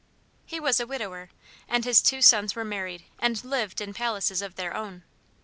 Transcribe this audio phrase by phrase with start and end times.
[0.47, 1.29] He was a widower,
[1.67, 5.03] and his two sons were married and lived in palaces of their own.